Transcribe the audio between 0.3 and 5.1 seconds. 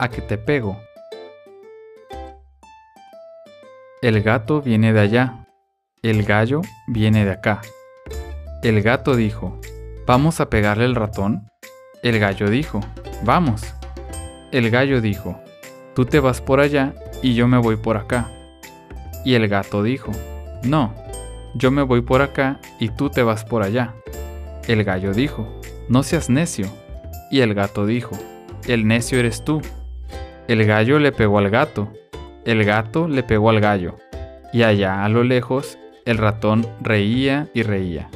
pego. El gato viene de